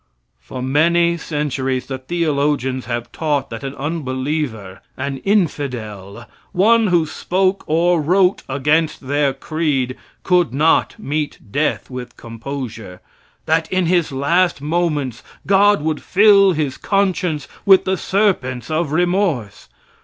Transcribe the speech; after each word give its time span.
For 0.39 0.63
many 0.63 1.15
centuries 1.15 1.85
the 1.85 1.99
theologians 1.99 2.85
have 2.85 3.11
taught 3.11 3.51
that 3.51 3.63
an 3.63 3.75
unbeliever 3.75 4.81
an 4.97 5.19
infidel 5.19 6.27
one 6.53 6.87
who 6.87 7.05
spoke 7.05 7.63
or 7.67 8.01
wrote 8.01 8.41
against 8.49 9.01
their 9.05 9.31
creed, 9.31 9.95
could 10.23 10.55
not 10.55 10.95
meet 10.97 11.37
death 11.51 11.91
with 11.91 12.17
composure; 12.17 12.99
that 13.45 13.71
in 13.71 13.85
his 13.85 14.11
last 14.11 14.59
moments 14.59 15.21
God 15.45 15.83
would 15.83 16.01
fill 16.01 16.53
his 16.53 16.77
conscience 16.77 17.47
with 17.63 17.85
the 17.85 17.95
serpents 17.95 18.71
of 18.71 18.91
remorse. 18.91 19.69